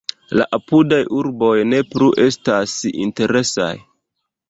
[0.39, 3.73] La apudaj urboj ne plu estas interesaj.